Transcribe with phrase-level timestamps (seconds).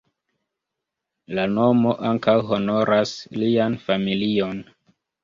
[1.39, 3.13] La nomo ankaŭ honoras
[3.43, 4.65] lian familion.